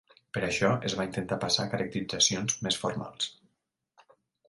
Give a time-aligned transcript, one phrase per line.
[0.37, 3.33] Per això es va intentar passar a caracteritzacions més formals.